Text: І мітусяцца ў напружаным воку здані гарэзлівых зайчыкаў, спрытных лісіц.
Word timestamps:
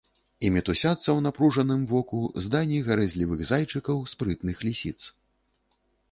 І 0.47 0.49
мітусяцца 0.53 0.93
ў 0.99 1.21
напружаным 1.25 1.83
воку 1.91 2.21
здані 2.45 2.79
гарэзлівых 2.87 3.43
зайчыкаў, 3.51 4.01
спрытных 4.13 4.57
лісіц. 4.69 4.97